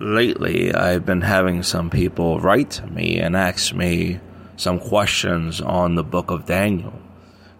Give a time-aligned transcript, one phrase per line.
[0.00, 4.18] Lately, I've been having some people write to me and ask me
[4.56, 7.00] some questions on the book of Daniel.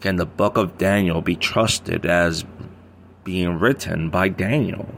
[0.00, 2.44] Can the book of Daniel be trusted as
[3.22, 4.88] being written by Daniel?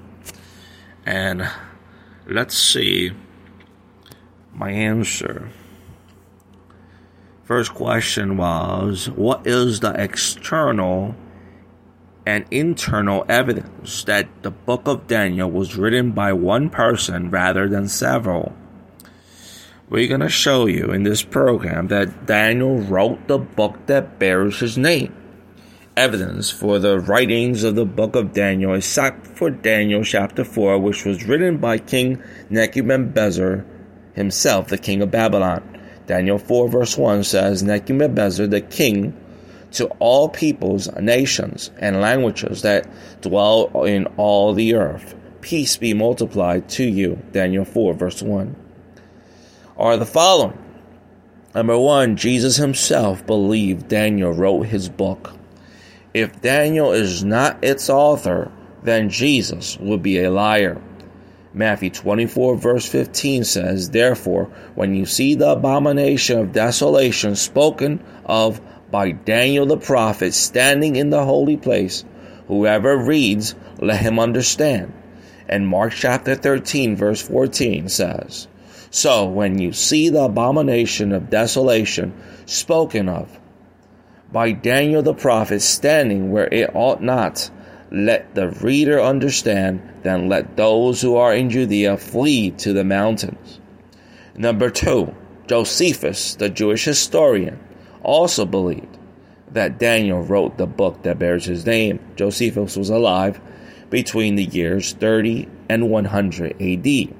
[1.04, 1.48] And
[2.26, 3.12] let's see
[4.54, 5.50] my answer.
[7.44, 11.14] First question was What is the external
[12.26, 17.88] and internal evidence that the book of Daniel was written by one person rather than
[17.88, 18.54] several?
[19.88, 24.58] We're going to show you in this program that Daniel wrote the book that bears
[24.58, 25.14] his name
[25.96, 30.78] evidence for the writings of the book of Daniel, is except for Daniel chapter 4,
[30.78, 33.64] which was written by King Nebuchadnezzar
[34.14, 35.62] himself, the king of Babylon.
[36.06, 39.18] Daniel 4, verse 1 says, Nebuchadnezzar, the king,
[39.76, 42.88] to all peoples, nations, and languages that
[43.20, 45.14] dwell in all the earth.
[45.40, 47.22] Peace be multiplied to you.
[47.32, 48.56] Daniel 4, verse 1.
[49.76, 50.58] Are the following.
[51.54, 55.32] Number one, Jesus himself believed Daniel wrote his book.
[56.12, 58.50] If Daniel is not its author,
[58.82, 60.80] then Jesus would be a liar.
[61.52, 68.60] Matthew 24, verse 15 says, Therefore, when you see the abomination of desolation spoken of
[68.90, 72.04] by Daniel the prophet standing in the holy place,
[72.48, 74.92] whoever reads, let him understand.
[75.48, 78.48] And Mark chapter 13, verse 14 says,
[78.90, 82.14] So when you see the abomination of desolation
[82.46, 83.38] spoken of,
[84.32, 87.50] by Daniel the prophet standing where it ought not.
[87.90, 93.60] Let the reader understand, then let those who are in Judea flee to the mountains.
[94.36, 95.14] Number two,
[95.46, 97.60] Josephus, the Jewish historian,
[98.06, 98.96] also believed
[99.50, 101.98] that Daniel wrote the book that bears his name.
[102.14, 103.40] Josephus was alive
[103.90, 107.14] between the years 30 and 100 AD.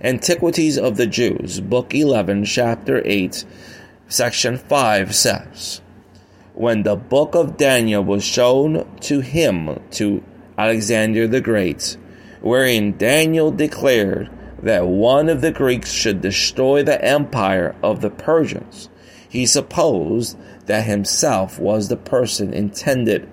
[0.00, 3.44] Antiquities of the Jews, Book 11, Chapter 8,
[4.06, 5.80] Section 5 says,
[6.54, 10.22] when the book of Daniel was shown to him, to
[10.56, 11.96] Alexander the Great,
[12.40, 14.30] wherein Daniel declared
[14.62, 18.88] that one of the Greeks should destroy the empire of the Persians,
[19.28, 23.28] he supposed that himself was the person intended.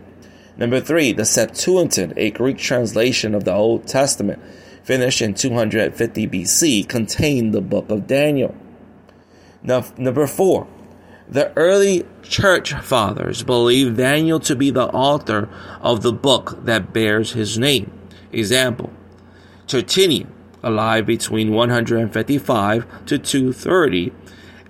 [0.57, 4.41] Number three, the Septuagint, a Greek translation of the Old Testament,
[4.83, 8.55] finished in 250 BC, contained the book of Daniel.
[9.63, 10.67] Now, number four,
[11.27, 15.49] the early church fathers believed Daniel to be the author
[15.81, 17.91] of the book that bears his name.
[18.31, 18.91] Example
[19.67, 20.31] Tertullian,
[20.61, 24.11] alive between 155 to 230,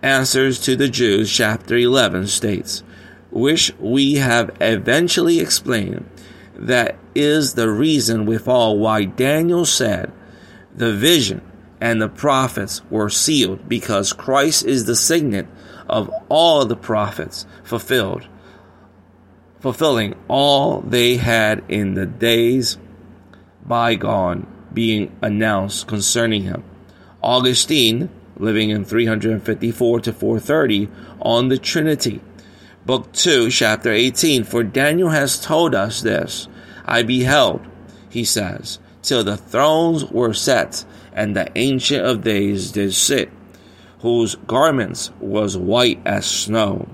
[0.06, 2.84] answers to the Jews, chapter 11 states,
[3.32, 6.08] which we have eventually explained,
[6.56, 10.12] that is the reason withal why Daniel said,
[10.76, 11.42] the vision
[11.82, 15.48] and the prophets were sealed, because Christ is the signet
[15.90, 18.28] of all the prophets fulfilled,
[19.60, 22.78] fulfilling all they had in the days
[23.66, 26.64] bygone being announced concerning him.
[27.24, 30.90] Augustine, living in 354 to 430,
[31.22, 32.22] on the Trinity.
[32.86, 34.44] Book 2, chapter 18.
[34.44, 36.48] For Daniel has told us this
[36.86, 37.66] I beheld,
[38.10, 43.32] he says, till the thrones were set, and the Ancient of Days did sit
[44.06, 46.88] whose garments was white as snow.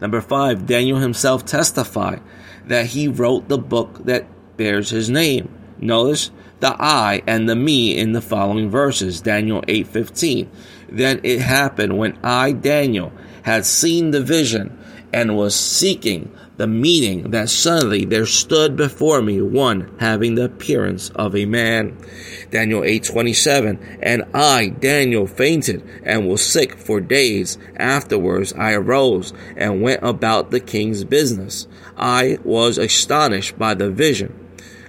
[0.00, 2.20] Number five, Daniel himself testified
[2.66, 4.26] that he wrote the book that
[4.56, 5.48] bears his name.
[5.78, 10.48] Notice the I and the me in the following verses, Daniel 8:15.
[10.90, 13.12] Then it happened when I, Daniel,
[13.42, 14.78] had seen the vision
[15.12, 21.10] and was seeking the meaning that suddenly there stood before me one having the appearance
[21.10, 21.96] of a man.
[22.50, 29.82] Daniel 8:27 And I Daniel fainted and was sick for days afterwards I arose and
[29.82, 31.66] went about the king's business
[31.96, 34.45] I was astonished by the vision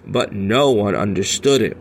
[0.07, 1.77] but no one understood it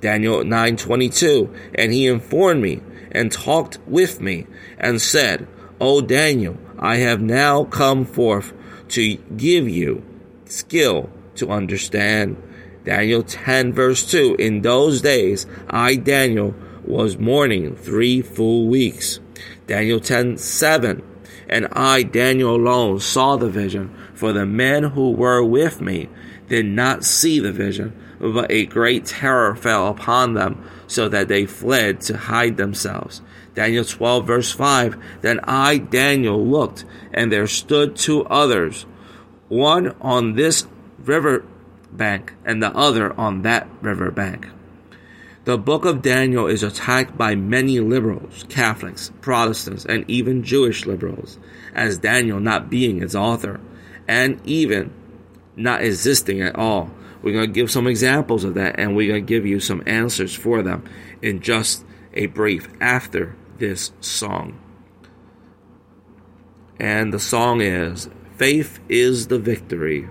[0.00, 2.80] Daniel 9:22 And he informed me
[3.12, 4.46] and talked with me
[4.78, 5.46] and said
[5.80, 8.52] O Daniel I have now come forth
[8.88, 10.04] to give you
[10.44, 12.36] skill to understand
[12.84, 19.18] Daniel 10 verse 2, in those days I, Daniel, was mourning three full weeks.
[19.66, 21.02] Daniel 10 7,
[21.48, 26.08] and I, Daniel alone, saw the vision, for the men who were with me
[26.48, 31.46] did not see the vision, but a great terror fell upon them, so that they
[31.46, 33.20] fled to hide themselves.
[33.54, 38.86] Daniel 12 verse 5, then I, Daniel, looked, and there stood two others,
[39.48, 40.66] one on this
[40.98, 41.44] river
[41.90, 44.48] bank and the other on that river bank.
[45.44, 51.38] The book of Daniel is attacked by many liberals, Catholics, Protestants, and even Jewish liberals,
[51.72, 53.60] as Daniel not being its author,
[54.08, 54.92] and even
[55.56, 56.90] not existing at all.
[57.22, 59.82] We're going to give some examples of that, and we're going to give you some
[59.86, 60.84] answers for them
[61.22, 64.58] in just a brief after this song.
[66.78, 70.08] And the song is Faith is the Victory.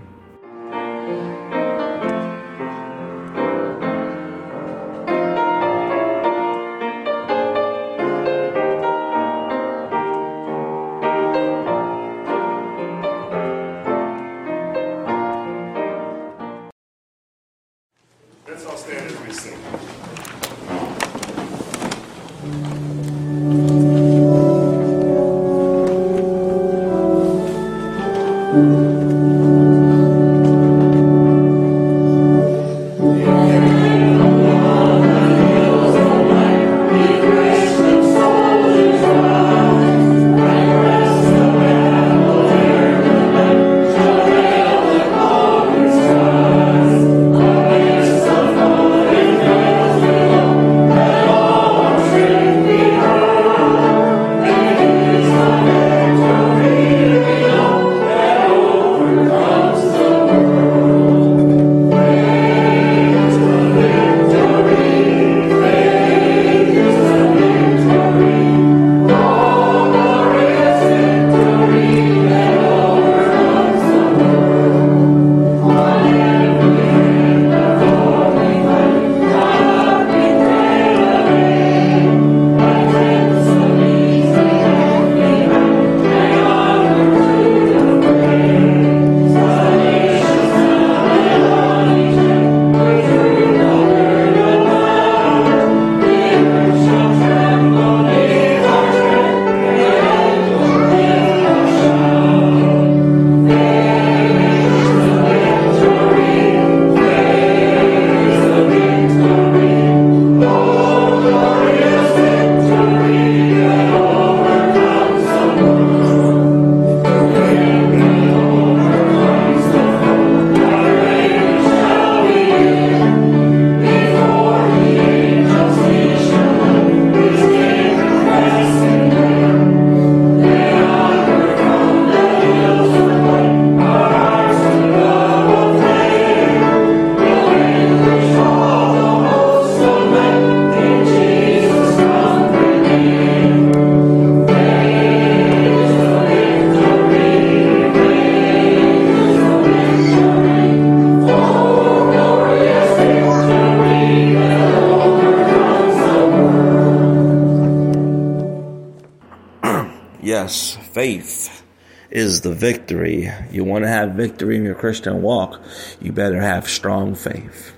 [160.46, 161.64] Yes, faith
[162.08, 163.32] is the victory.
[163.50, 165.60] You want to have victory in your Christian walk,
[166.00, 167.74] you better have strong faith.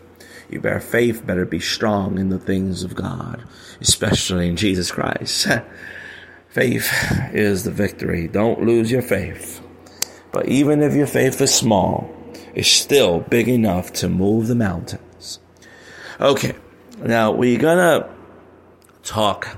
[0.50, 3.42] You better faith better be strong in the things of God,
[3.80, 5.48] especially in Jesus Christ.
[6.50, 6.92] faith
[7.32, 8.28] is the victory.
[8.28, 9.62] Don't lose your faith.
[10.30, 12.14] But even if your faith is small,
[12.54, 15.40] it's still big enough to move the mountains.
[16.20, 16.54] Okay,
[16.98, 18.10] now we're gonna
[19.04, 19.56] talk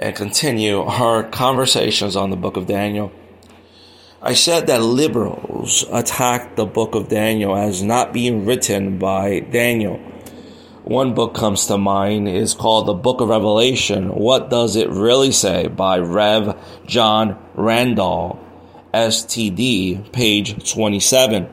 [0.00, 3.12] and continue our conversations on the book of Daniel.
[4.22, 9.98] I said that liberals attack the book of Daniel as not being written by Daniel.
[10.84, 14.08] One book comes to mind is called the Book of Revelation.
[14.08, 15.68] What does it really say?
[15.68, 16.56] By Rev.
[16.86, 18.42] John Randall,
[18.94, 21.48] STD, page 27.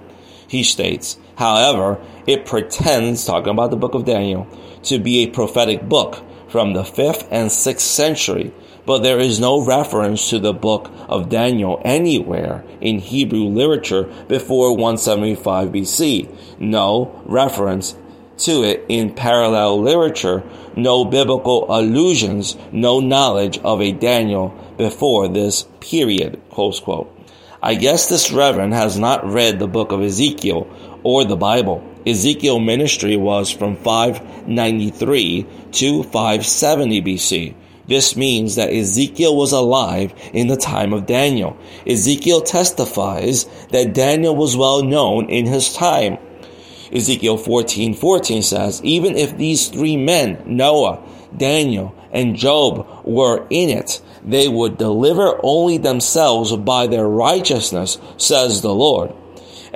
[0.48, 4.48] He states, however, it pretends, talking about the book of Daniel,
[4.84, 8.54] to be a prophetic book from the 5th and 6th century,
[8.86, 14.72] but there is no reference to the book of Daniel anywhere in Hebrew literature before
[14.76, 16.60] 175 BC.
[16.60, 17.96] No reference
[18.38, 20.44] to it in parallel literature,
[20.76, 26.42] no biblical allusions, no knowledge of a Daniel before this period.
[26.52, 27.14] Close quote.
[27.62, 30.68] I guess this reverend has not read the book of Ezekiel
[31.04, 31.84] or the Bible.
[32.08, 37.56] Ezekiel ministry was from 593 to 570 BC.
[37.88, 41.58] This means that Ezekiel was alive in the time of Daniel.
[41.86, 46.18] Ezekiel testifies that Daniel was well known in his time.
[46.92, 51.04] Ezekiel 14 14 says, Even if these three men, Noah,
[51.36, 58.62] Daniel, and Job, were in it, they would deliver only themselves by their righteousness, says
[58.62, 59.14] the Lord.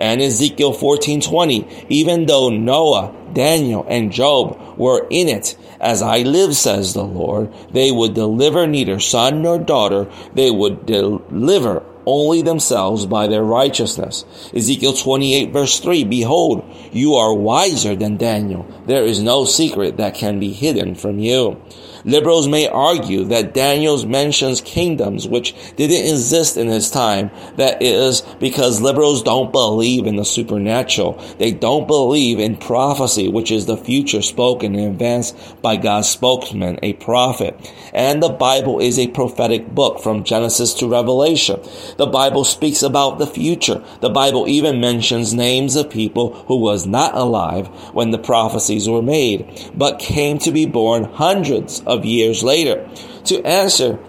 [0.01, 6.55] And Ezekiel 14:20, even though Noah, Daniel, and Job were in it, as I live,
[6.55, 13.05] says the Lord, they would deliver neither son nor daughter, they would deliver only themselves
[13.05, 14.25] by their righteousness.
[14.55, 18.65] Ezekiel 28 verse 3, Behold, you are wiser than Daniel.
[18.87, 21.61] There is no secret that can be hidden from you.
[22.03, 27.31] Liberals may argue that Daniel's mentions kingdoms which didn't exist in his time.
[27.57, 31.21] That is because liberals don't believe in the supernatural.
[31.37, 35.31] They don't believe in prophecy, which is the future spoken in advance
[35.61, 37.55] by God's spokesman, a prophet.
[37.93, 41.59] And the Bible is a prophetic book from Genesis to Revelation.
[41.97, 43.83] The Bible speaks about the future.
[43.99, 49.01] The Bible even mentions names of people who was not alive when the prophecies were
[49.01, 52.89] made, but came to be born hundreds of years later.
[53.25, 53.99] To answer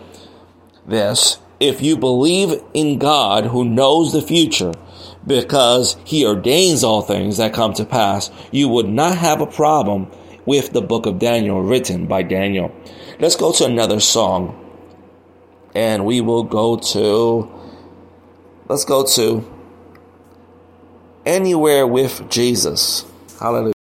[0.87, 4.73] this, if you believe in God who knows the future,
[5.27, 10.11] because he ordains all things that come to pass, you would not have a problem
[10.45, 12.75] with the book of Daniel written by Daniel.
[13.21, 14.59] Let's go to another song.
[15.75, 17.51] And we will go to,
[18.69, 19.45] let's go to
[21.25, 23.05] Anywhere with Jesus.
[23.39, 23.73] Hallelujah.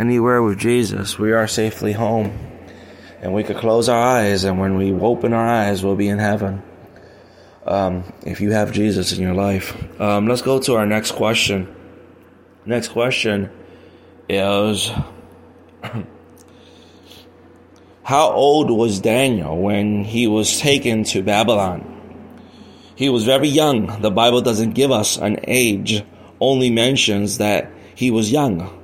[0.00, 2.32] Anywhere with Jesus, we are safely home.
[3.20, 6.18] And we could close our eyes, and when we open our eyes, we'll be in
[6.18, 6.62] heaven.
[7.66, 9.76] Um, if you have Jesus in your life.
[10.00, 11.68] Um, let's go to our next question.
[12.64, 13.50] Next question
[14.26, 14.90] is
[18.02, 21.84] how old was Daniel when he was taken to Babylon?
[22.96, 24.00] He was very young.
[24.00, 26.02] The Bible doesn't give us an age,
[26.40, 28.79] only mentions that he was young.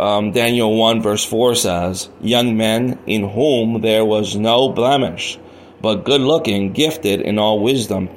[0.00, 5.38] Um, Daniel 1 verse 4 says, Young men in whom there was no blemish,
[5.82, 8.08] but good looking, gifted in all wisdom,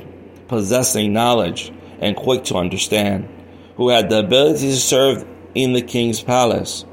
[0.47, 3.27] possessing knowledge, and quick to understand,
[3.75, 6.85] who had the ability to serve in the king's palace,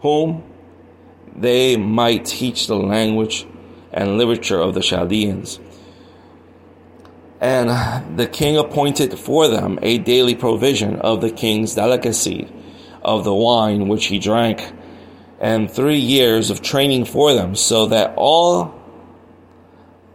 [0.00, 0.42] whom
[1.36, 3.46] they might teach the language
[3.92, 5.60] and literature of the Chaldeans.
[7.38, 12.48] And the king appointed for them a daily provision of the king's delicacy
[13.04, 14.72] of the wine which he drank,
[15.40, 18.80] and three years of training for them, so that all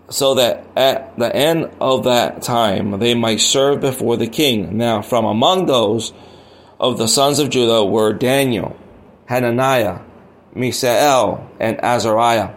[0.09, 4.77] so that at the end of that time they might serve before the king.
[4.77, 6.13] Now, from among those
[6.79, 8.77] of the sons of Judah were Daniel,
[9.25, 9.99] Hananiah,
[10.53, 12.53] Mishael, and Azariah.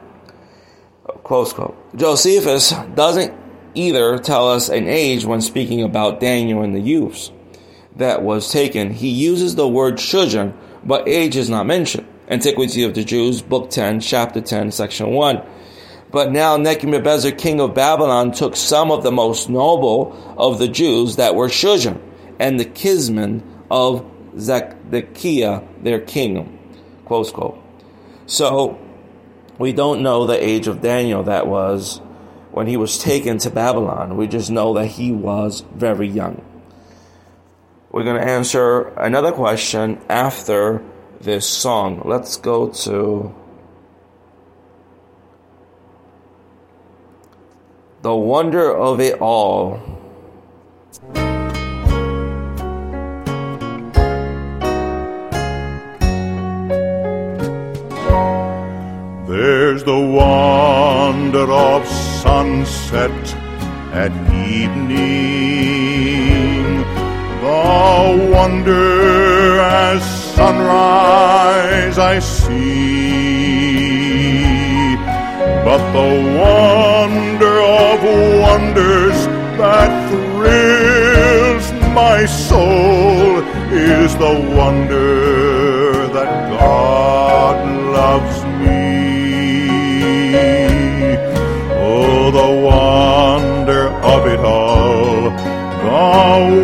[1.25, 1.77] Close quote.
[1.97, 3.35] Josephus doesn't
[3.75, 7.33] either tell us an age when speaking about Daniel and the youths
[7.97, 8.91] that was taken.
[8.91, 10.55] He uses the word children,
[10.85, 12.07] but age is not mentioned.
[12.29, 15.43] Antiquity of the Jews, Book 10, Chapter 10, Section 1.
[16.11, 21.17] But now Nebuchadnezzar, king of Babylon, took some of the most noble of the Jews
[21.17, 22.01] that were children,
[22.39, 24.05] and the kinsmen of
[24.39, 26.59] Zedekiah, their king.
[27.07, 27.63] Close quote.
[28.27, 28.79] So,
[29.59, 32.01] we don't know the age of Daniel that was
[32.51, 34.17] when he was taken to Babylon.
[34.17, 36.45] We just know that he was very young.
[37.93, 40.81] We're going to answer another question after
[41.21, 42.03] this song.
[42.05, 43.35] Let's go to
[48.03, 49.81] The Wonder of It All.
[59.27, 63.35] There's the wonder of sunset
[63.93, 64.13] at
[64.47, 65.60] evening
[67.63, 70.03] the wonder as
[70.35, 72.57] sunrise I see,
[75.65, 76.11] but the
[76.45, 77.99] wonder of
[78.47, 79.19] wonders
[79.59, 83.43] that thrills my soul
[83.73, 85.40] is the wonder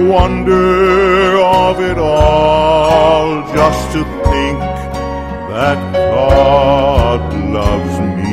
[0.09, 4.59] wonder of it all, just to think
[5.53, 7.20] that God
[7.59, 8.33] loves me.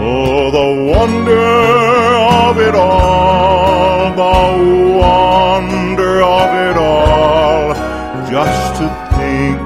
[0.00, 1.48] Oh, the wonder
[2.44, 4.40] of it all, the
[5.04, 7.74] wonder of it all,
[8.30, 9.60] just to think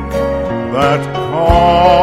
[0.74, 2.01] that God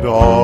[0.00, 0.39] it all,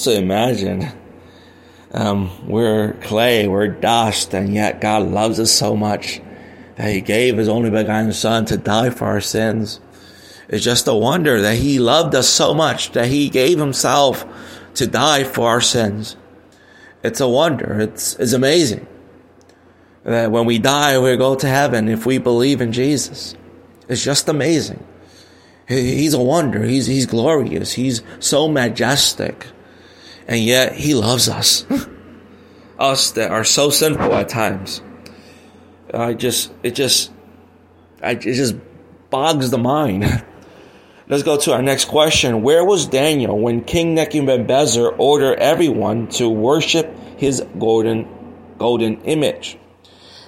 [0.00, 0.90] just to imagine.
[1.92, 6.20] Um, we're clay, we're dust, and yet God loves us so much
[6.76, 9.80] that He gave His only begotten Son to die for our sins.
[10.48, 14.24] It's just a wonder that He loved us so much that He gave Himself
[14.74, 16.16] to die for our sins.
[17.02, 17.80] It's a wonder.
[17.80, 18.86] It's, it's amazing
[20.04, 23.34] that when we die, we go to heaven if we believe in Jesus.
[23.88, 24.86] It's just amazing.
[25.68, 26.62] He's a wonder.
[26.62, 27.72] He's, he's glorious.
[27.72, 29.46] He's so majestic.
[30.30, 31.66] And yet he loves us.
[32.78, 34.80] us that are so sinful at times.
[35.92, 37.10] I just, it just,
[38.00, 38.54] I, it just
[39.10, 40.04] bogs the mind.
[41.08, 42.42] Let's go to our next question.
[42.42, 48.06] Where was Daniel when King Nebuchadnezzar ordered everyone to worship his golden,
[48.56, 49.58] golden image?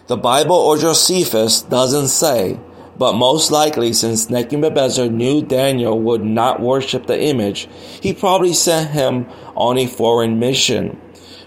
[0.08, 2.58] The Bible or Josephus doesn't say,
[2.98, 7.68] But most likely, since Nebuchadnezzar knew Daniel would not worship the image,
[8.00, 9.26] he probably sent him
[9.56, 11.00] on a foreign mission.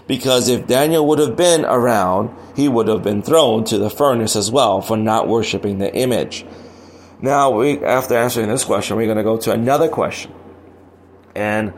[0.06, 4.36] Because if Daniel would have been around, he would have been thrown to the furnace
[4.36, 6.44] as well for not worshiping the image.
[7.20, 10.32] Now, we, after answering this question, we're going to go to another question.
[11.34, 11.72] And,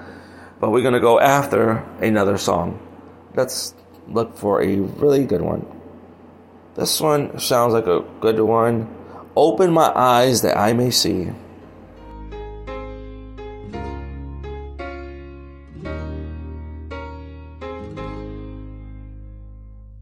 [0.60, 2.80] but we're going to go after another song.
[3.34, 3.74] Let's
[4.08, 5.66] look for a really good one.
[6.74, 8.94] This one sounds like a good one.
[9.38, 11.30] Open my eyes that I may see.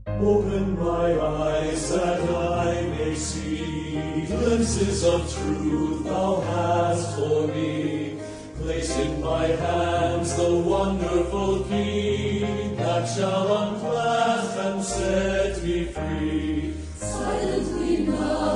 [0.06, 8.18] Open my eyes that I may see glimpses of truth thou hast for me.
[8.58, 12.40] Place in my hands the wonderful key
[12.78, 16.74] that shall unclasp and set me free.
[16.96, 18.55] Silently now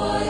[0.00, 0.29] Open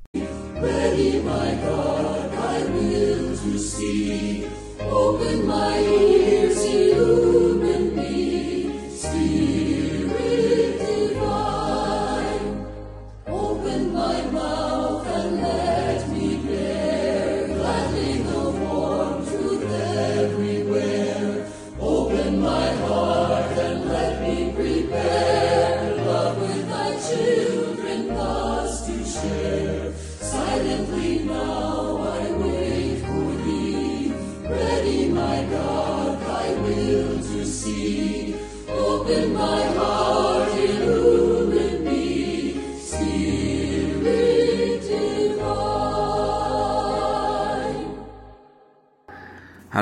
[0.91, 4.45] Ready, my God, I will to see.
[4.81, 6.20] Open my ears,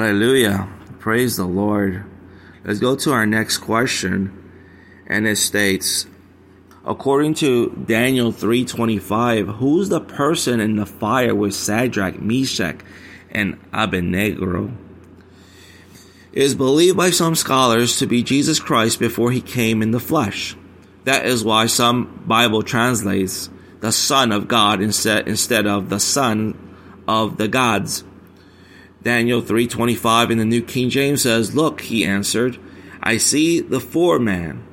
[0.09, 0.67] Hallelujah.
[0.97, 2.03] Praise the Lord.
[2.65, 4.33] Let's go to our next question.
[5.05, 6.07] And it states,
[6.83, 12.77] according to Daniel 3:25, who's the person in the fire with Shadrach, Meshach,
[13.29, 14.71] and Abednego?
[16.33, 19.99] It is believed by some scholars to be Jesus Christ before he came in the
[19.99, 20.55] flesh.
[21.03, 26.55] That is why some Bible translates the Son of God instead instead of the Son
[27.07, 28.03] of the gods.
[29.01, 32.57] Daniel 3:25 in the New King James says, "Look," he answered,
[33.01, 34.63] "I see the four foreman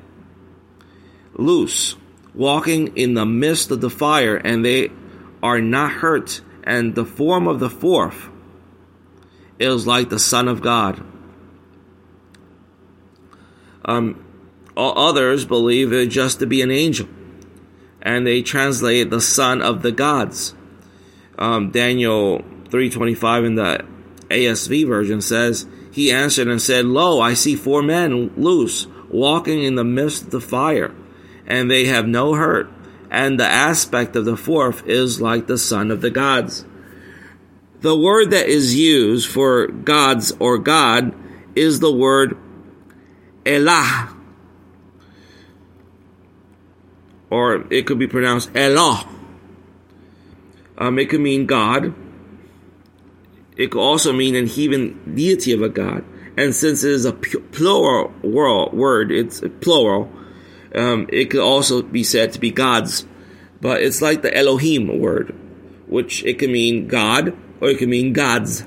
[1.35, 1.97] loose,
[2.35, 4.91] walking in the midst of the fire, and they
[5.43, 8.29] are not hurt, and the form of the fourth
[9.61, 11.01] is like the Son of God."
[13.85, 14.17] Um,
[14.77, 17.07] others believe it just to be an angel,
[18.03, 20.55] and they translate the Son of the gods.
[21.39, 23.85] Um, Daniel 3:25 in the
[24.29, 29.75] ASV version says, He answered and said, Lo, I see four men loose, walking in
[29.75, 30.95] the midst of the fire,
[31.47, 32.71] and they have no hurt,
[33.11, 36.65] and the aspect of the fourth is like the son of the gods.
[37.81, 41.15] The word that is used for gods or God
[41.55, 42.37] is the word
[43.45, 44.17] Elah,
[47.31, 49.09] or it could be pronounced Elah.
[50.79, 51.95] Um, it could mean God.
[53.57, 56.05] It could also mean an heathen deity of a god.
[56.37, 60.11] And since it is a plural word, it's plural,
[60.75, 63.07] Um, it could also be said to be God's,
[63.62, 65.35] but it's like the Elohim word,
[65.87, 68.64] which it can mean God or it can mean gods.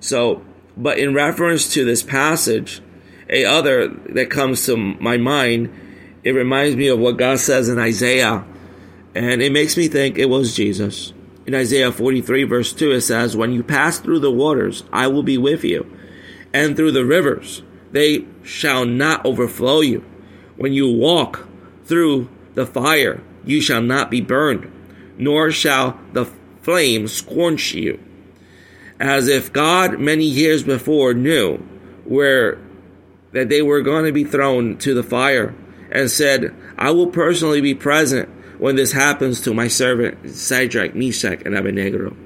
[0.00, 0.42] So,
[0.76, 2.82] but in reference to this passage,
[3.30, 5.70] a other that comes to my mind,
[6.24, 8.44] it reminds me of what God says in Isaiah,
[9.14, 11.13] and it makes me think it was Jesus.
[11.46, 15.22] In Isaiah 43 verse 2, it says, When you pass through the waters, I will
[15.22, 15.90] be with you,
[16.52, 20.04] and through the rivers, they shall not overflow you.
[20.56, 21.46] When you walk
[21.84, 24.70] through the fire, you shall not be burned,
[25.18, 26.26] nor shall the
[26.62, 28.00] flame scorch you.
[28.98, 31.58] As if God many years before knew
[32.04, 32.58] where
[33.32, 35.54] that they were going to be thrown to the fire
[35.90, 38.28] and said, I will personally be present
[38.58, 42.16] when this happens to my servant Shadrach, Meshach, and Abednego.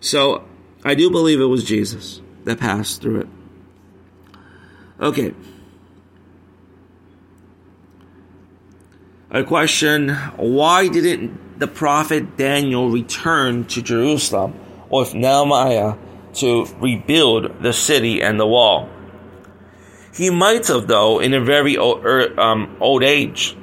[0.00, 0.44] So
[0.84, 3.28] I do believe it was Jesus that passed through it.
[5.00, 5.34] Okay.
[9.30, 14.54] A question Why didn't the prophet Daniel return to Jerusalem
[14.90, 15.94] with Nehemiah
[16.34, 18.88] to rebuild the city and the wall?
[20.14, 23.56] He might have, though, in a very old, er, um, old age.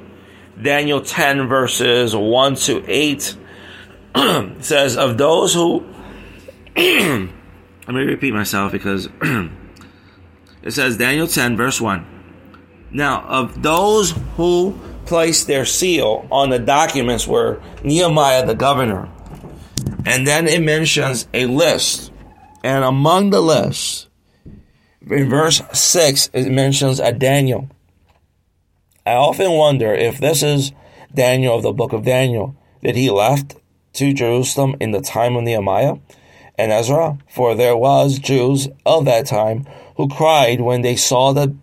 [0.62, 3.36] Daniel 10, verses 1 to 8
[4.60, 5.86] says, Of those who.
[6.76, 7.28] let
[7.88, 9.08] me repeat myself because
[10.62, 12.06] it says, Daniel 10, verse 1.
[12.92, 19.08] Now, of those who placed their seal on the documents were Nehemiah the governor.
[20.06, 22.12] And then it mentions a list.
[22.62, 24.08] And among the list,
[25.08, 27.68] in verse 6, it mentions a Daniel.
[29.10, 30.70] I often wonder if this is
[31.12, 32.54] Daniel of the book of Daniel.
[32.80, 33.56] Did he left
[33.94, 35.96] to Jerusalem in the time of Nehemiah
[36.56, 37.18] and Ezra?
[37.28, 41.56] For there was Jews of that time who cried when they saw the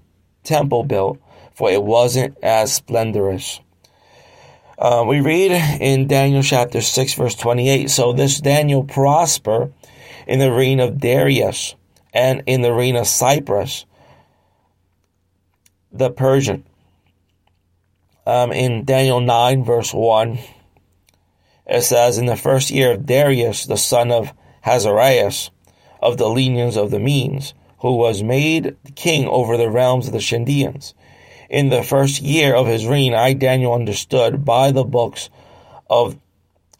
[0.44, 1.20] temple built,
[1.54, 3.62] for it wasn't as splendorous.
[4.78, 9.74] Uh, we read in Daniel chapter 6, verse 28 So this Daniel prospered
[10.28, 11.76] in the reign of Darius
[12.14, 13.86] and in the reign of Cyrus,
[15.94, 16.67] the Persian.
[18.28, 20.38] Um, in Daniel 9, verse 1,
[21.66, 24.34] it says, In the first year of Darius, the son of
[24.66, 25.50] Ahasuerus,
[26.02, 30.20] of the lineage of the Medes, who was made king over the realms of the
[30.20, 30.94] Chaldeans.
[31.50, 35.30] In the first year of his reign, I, Daniel, understood by the books
[35.90, 36.18] of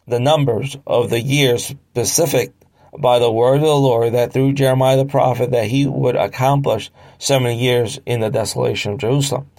[0.06, 2.52] the numbers of the years specific
[2.98, 6.90] by the word of the Lord that through Jeremiah the prophet that he would accomplish
[7.18, 9.50] seventy years in the desolation of Jerusalem.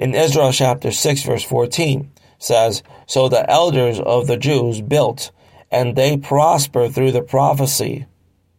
[0.00, 5.30] In Ezra chapter 6 verse 14 says, So the elders of the Jews built,
[5.70, 8.06] and they prospered through the prophecy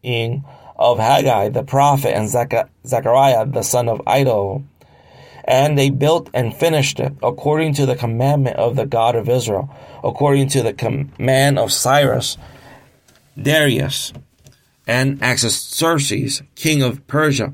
[0.04, 4.62] of Haggai the prophet and Zechariah the son of Iddo.
[5.44, 9.68] And they built and finished it according to the commandment of the God of Israel,
[10.04, 12.38] according to the command of Cyrus
[13.36, 14.12] Darius
[14.86, 17.52] and Artaxerxes, king of Persia.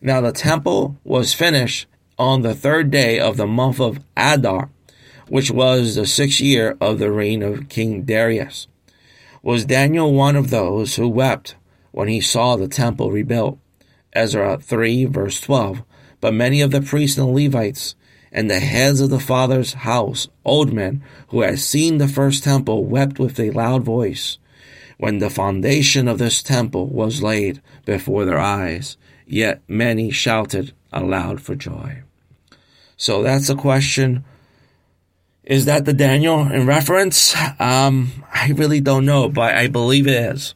[0.00, 4.70] Now the temple was finished on the third day of the month of Adar,
[5.28, 8.66] which was the sixth year of the reign of King Darius.
[9.42, 11.56] Was Daniel one of those who wept
[11.92, 13.58] when he saw the temple rebuilt?
[14.12, 15.82] Ezra 3 verse 12.
[16.20, 17.94] But many of the priests and Levites
[18.32, 22.84] and the heads of the father's house, old men who had seen the first temple,
[22.84, 24.38] wept with a loud voice
[24.98, 28.96] when the foundation of this temple was laid before their eyes,
[29.26, 32.03] yet many shouted aloud for joy.
[32.96, 34.24] So that's the question.
[35.44, 37.34] Is that the Daniel in reference?
[37.58, 40.54] Um, I really don't know, but I believe it is.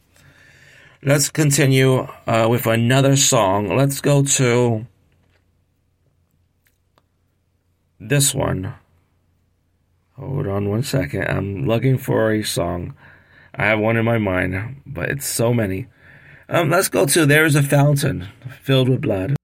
[1.03, 3.75] Let's continue uh, with another song.
[3.75, 4.85] Let's go to
[7.99, 8.73] this one.
[10.17, 11.27] Hold on one second.
[11.29, 12.95] I'm looking for a song.
[13.55, 15.87] I have one in my mind, but it's so many.
[16.49, 18.27] Um, let's go to There is a Fountain
[18.61, 19.38] Filled with Blood.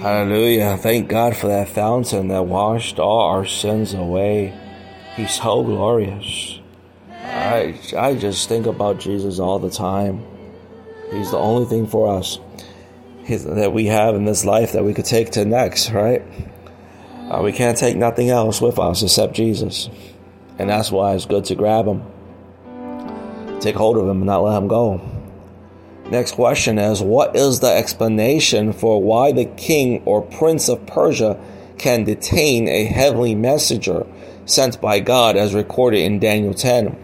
[0.00, 0.78] Hallelujah.
[0.78, 4.58] Thank God for that fountain that washed all our sins away.
[5.14, 6.58] He's so glorious.
[7.10, 10.24] I, I just think about Jesus all the time.
[11.12, 12.38] He's the only thing for us
[13.28, 16.22] that we have in this life that we could take to next, right?
[17.28, 19.90] Uh, we can't take nothing else with us except Jesus.
[20.58, 22.02] And that's why it's good to grab him,
[23.60, 25.19] take hold of him, and not let him go.
[26.10, 31.40] Next question is What is the explanation for why the king or prince of Persia
[31.78, 34.06] can detain a heavenly messenger
[34.44, 36.96] sent by God as recorded in Daniel 10?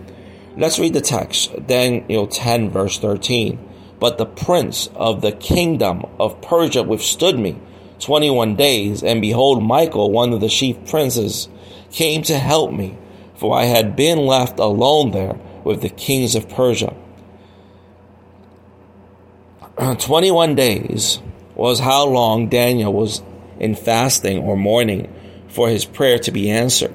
[0.57, 1.67] Let's read the text.
[1.69, 3.59] Daniel 10, verse 13.
[4.01, 7.61] But the prince of the kingdom of Persia withstood me
[8.01, 11.49] 21 days, and behold, Michael, one of the chief princes,
[11.93, 12.99] came to help me,
[13.37, 16.95] for I had been left alone there with the kings of Persia.
[19.99, 21.21] 21 days
[21.55, 23.23] was how long Daniel was
[23.59, 25.13] in fasting or mourning
[25.49, 26.95] for his prayer to be answered.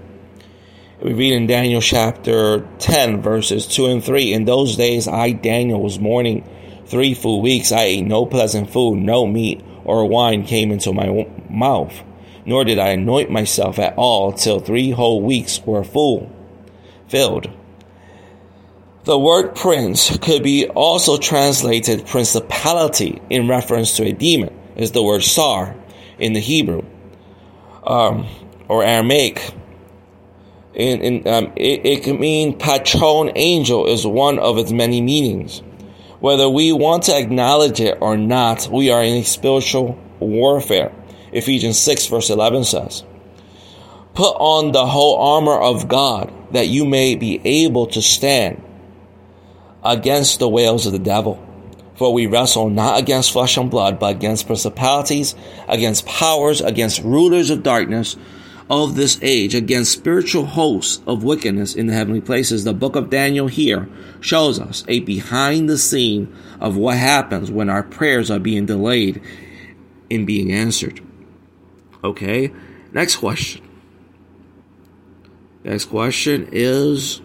[1.00, 5.82] We read in Daniel chapter 10, verses 2 and 3 In those days, I, Daniel,
[5.82, 6.48] was mourning
[6.86, 7.72] three full weeks.
[7.72, 12.04] I ate no pleasant food, no meat or wine came into my mouth,
[12.46, 16.32] nor did I anoint myself at all till three whole weeks were full,
[17.08, 17.50] filled.
[19.04, 25.02] The word prince could be also translated principality in reference to a demon, is the
[25.02, 25.76] word sar
[26.20, 26.84] in the Hebrew
[27.84, 28.28] um,
[28.68, 29.56] or Aramaic.
[30.76, 35.64] In, in, um, it, it can mean patron angel is one of its many meanings.
[36.20, 40.94] Whether we want to acknowledge it or not, we are in a spiritual warfare.
[41.32, 43.04] Ephesians 6 verse 11 says,
[44.14, 48.64] Put on the whole armor of God that you may be able to stand
[49.84, 51.48] against the wiles of the devil.
[51.96, 55.36] For we wrestle not against flesh and blood, but against principalities,
[55.68, 58.16] against powers, against rulers of darkness
[58.70, 62.64] of this age, against spiritual hosts of wickedness in the heavenly places.
[62.64, 63.90] The book of Daniel here
[64.22, 69.22] shows us a behind the scene of what happens when our prayers are being delayed
[70.10, 71.02] in being answered.
[72.04, 72.52] Okay,
[72.94, 73.62] next question.
[75.64, 77.22] Next question is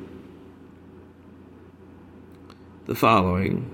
[2.87, 3.71] the following.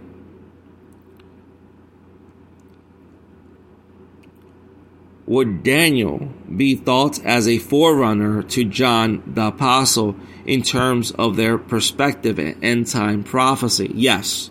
[5.26, 11.56] Would Daniel be thought as a forerunner to John the Apostle in terms of their
[11.56, 13.90] perspective and end time prophecy?
[13.94, 14.50] Yes.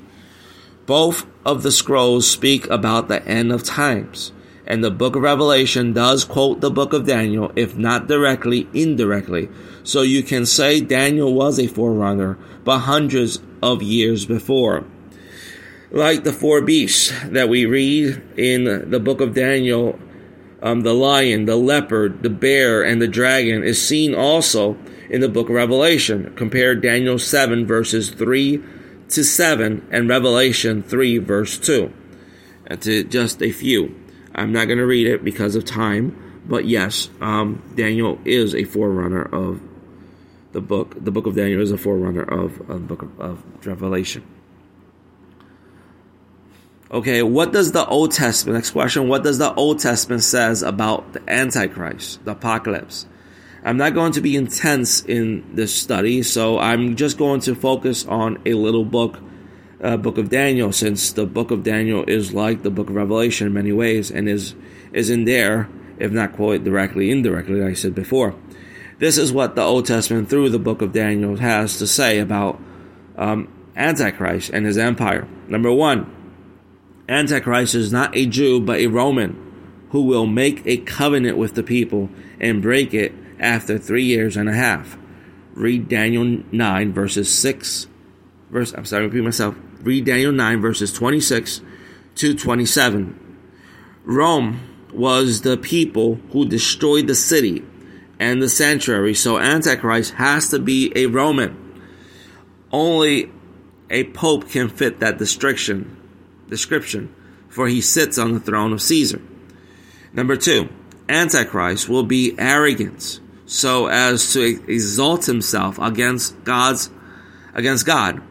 [0.85, 4.31] Both of the scrolls speak about the end of times,
[4.71, 9.49] and the book of Revelation does quote the book of Daniel, if not directly, indirectly.
[9.83, 14.85] So you can say Daniel was a forerunner, but hundreds of years before.
[15.91, 19.99] Like the four beasts that we read in the book of Daniel,
[20.61, 24.77] um, the lion, the leopard, the bear, and the dragon is seen also
[25.09, 26.33] in the book of Revelation.
[26.37, 28.63] Compare Daniel 7 verses 3
[29.09, 31.91] to 7 and Revelation 3 verse 2.
[32.79, 34.00] to just a few.
[34.35, 38.63] I'm not going to read it because of time, but yes, um, Daniel is a
[38.63, 39.61] forerunner of
[40.51, 40.95] the book.
[40.97, 44.23] The book of Daniel is a forerunner of, the book of, of Revelation.
[46.91, 51.13] Okay, what does the Old Testament, next question, what does the Old Testament says about
[51.13, 53.05] the Antichrist, the apocalypse?
[53.63, 58.05] I'm not going to be intense in this study, so I'm just going to focus
[58.05, 59.19] on a little book,
[59.81, 63.47] uh, book of Daniel, since the book of Daniel is like the book of Revelation
[63.47, 64.53] in many ways and is,
[64.93, 68.35] is in there, if not quoted directly, indirectly, like I said before.
[68.99, 72.59] This is what the Old Testament through the book of Daniel has to say about
[73.17, 75.27] um, Antichrist and his empire.
[75.47, 76.15] Number one,
[77.09, 81.63] Antichrist is not a Jew, but a Roman who will make a covenant with the
[81.63, 82.09] people
[82.39, 84.97] and break it after three years and a half.
[85.53, 87.87] Read Daniel 9, verses 6.
[88.51, 89.55] Verse, I'm sorry, repeat myself.
[89.83, 91.61] Read Daniel 9, verses 26
[92.15, 93.37] to 27.
[94.03, 94.59] Rome
[94.93, 97.63] was the people who destroyed the city
[98.19, 101.81] and the sanctuary, so Antichrist has to be a Roman.
[102.71, 103.31] Only
[103.89, 105.97] a pope can fit that description
[106.47, 107.15] description,
[107.49, 109.21] for he sits on the throne of Caesar.
[110.13, 110.69] Number two,
[111.09, 116.91] Antichrist will be arrogant, so as to exalt himself against God's
[117.53, 118.21] against God,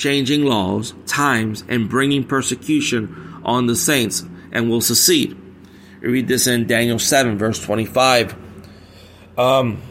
[0.00, 5.36] changing laws, times, and bringing persecution on the saints, and will succeed.
[6.00, 8.34] We read this in Daniel 7, verse 25.
[9.36, 9.82] Um,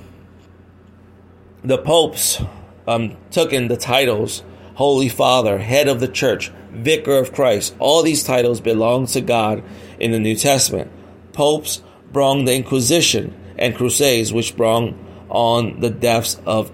[1.64, 2.41] the popes
[2.88, 4.43] um, took in the titles
[4.74, 7.76] Holy Father, Head of the Church, Vicar of Christ.
[7.78, 9.64] All these titles belong to God
[9.99, 10.89] in the New Testament.
[11.34, 14.95] Popes brought the Inquisition and Crusades, which brought
[15.30, 16.72] on the deaths of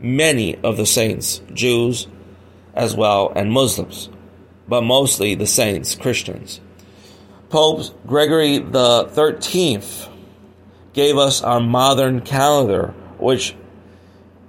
[0.00, 2.06] many of the saints, Jews
[2.74, 4.08] as well, and Muslims,
[4.68, 6.60] but mostly the saints, Christians.
[7.48, 10.08] Pope Gregory the Thirteenth
[10.92, 13.54] gave us our modern calendar, which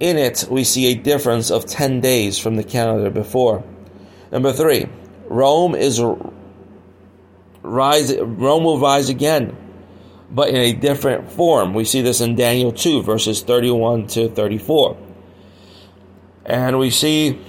[0.00, 3.64] in it we see a difference of 10 days from the calendar before.
[4.30, 4.86] Number three,
[5.28, 6.00] Rome is
[7.62, 9.56] rise Rome will rise again,
[10.30, 11.74] but in a different form.
[11.74, 14.96] We see this in Daniel 2, verses 31 to 34.
[16.44, 17.40] And we see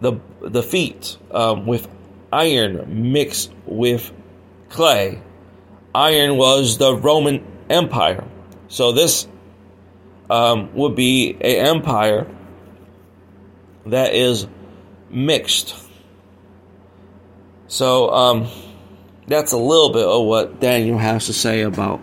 [0.00, 1.88] the the feet um, with
[2.32, 4.12] iron mixed with
[4.68, 5.20] clay.
[5.94, 8.24] Iron was the Roman Empire,
[8.68, 9.26] so this
[10.28, 12.26] um, would be an empire
[13.86, 14.46] that is
[15.08, 15.74] mixed.
[17.68, 18.48] So um,
[19.26, 22.00] that's a little bit of what Daniel has to say about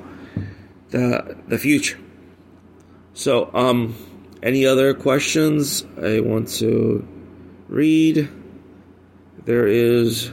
[0.90, 2.00] the the future.
[3.14, 3.96] So, um,
[4.42, 5.86] any other questions?
[6.02, 7.08] I want to
[7.68, 8.30] read.
[9.46, 10.32] There is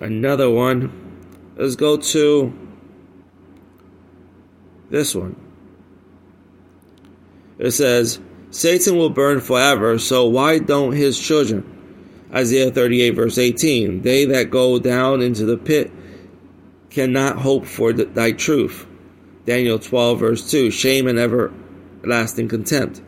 [0.00, 1.54] another one.
[1.56, 2.52] Let's go to
[4.90, 5.36] this one.
[7.58, 11.68] It says, Satan will burn forever, so why don't his children?
[12.34, 14.02] Isaiah 38, verse 18.
[14.02, 15.90] They that go down into the pit
[16.90, 18.86] cannot hope for thy truth.
[19.46, 20.70] Daniel 12, verse 2.
[20.70, 23.00] Shame and everlasting contempt.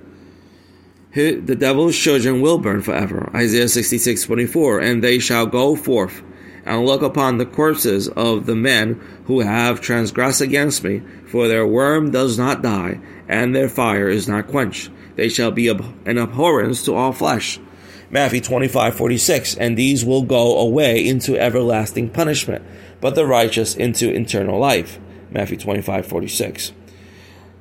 [1.15, 3.31] The devil's children will burn forever.
[3.35, 4.81] Isaiah 66, 24.
[4.81, 6.23] And they shall go forth
[6.65, 11.67] and look upon the corpses of the men who have transgressed against me, for their
[11.67, 14.91] worm does not die, and their fire is not quenched.
[15.15, 17.61] They shall be an abhorrence to all flesh.
[18.11, 19.57] Matthew 25, 46.
[19.57, 22.65] And these will go away into everlasting punishment,
[23.01, 24.99] but the righteous into eternal life.
[25.31, 26.73] Matthew 25, 46.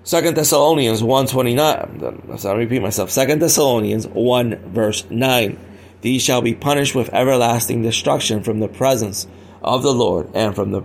[0.05, 2.27] Second Thessalonians 1.29.
[2.27, 3.09] Let's not repeat myself.
[3.09, 5.57] Second Thessalonians 1 verse 9.
[6.01, 9.27] These shall be punished with everlasting destruction from the presence
[9.61, 10.83] of the Lord and from the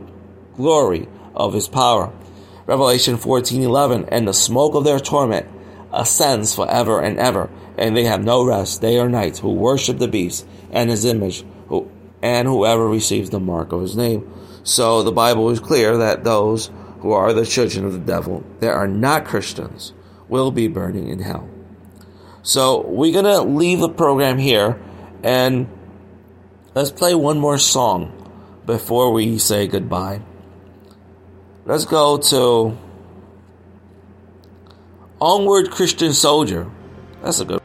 [0.55, 2.13] glory of his power.
[2.67, 5.47] Revelation 14:11 and the smoke of their torment
[5.93, 10.07] ascends forever and ever and they have no rest day or night who worship the
[10.07, 11.91] beast and his image who,
[12.23, 14.31] and whoever receives the mark of his name.
[14.63, 18.73] So the Bible is clear that those who are the children of the devil that
[18.73, 19.93] are not Christians
[20.29, 21.49] will be burning in hell.
[22.43, 24.81] So we're going to leave the program here
[25.23, 25.69] and
[26.75, 28.15] let's play one more song
[28.67, 30.23] before we say goodbye.
[31.65, 32.79] Let's go to
[35.21, 36.71] Onward Christian Soldier.
[37.23, 37.58] That's a good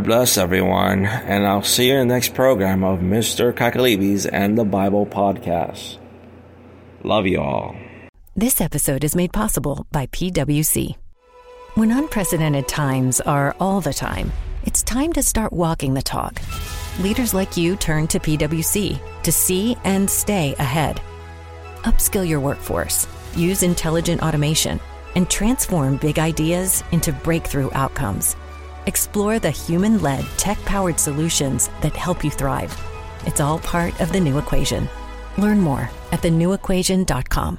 [0.00, 3.52] Lord bless everyone, and I'll see you in the next program of Mr.
[3.52, 5.98] Kakoulides and the Bible Podcast.
[7.04, 7.76] Love you all.
[8.34, 10.96] This episode is made possible by PWC.
[11.74, 14.32] When unprecedented times are all the time,
[14.64, 16.40] it's time to start walking the talk.
[17.00, 20.98] Leaders like you turn to PWC to see and stay ahead.
[21.82, 24.80] Upskill your workforce, use intelligent automation,
[25.14, 28.34] and transform big ideas into breakthrough outcomes.
[28.86, 32.76] Explore the human led, tech powered solutions that help you thrive.
[33.26, 34.88] It's all part of the new equation.
[35.38, 37.58] Learn more at thenewequation.com.